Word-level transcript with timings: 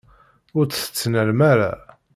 Ur 0.57 0.65
t-tettnalem 0.65 1.39
ara. 1.51 1.71